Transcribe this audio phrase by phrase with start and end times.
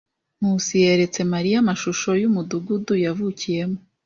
[0.39, 3.77] Nkusi yeretse Mariya amashusho yumudugudu yavukiyemo.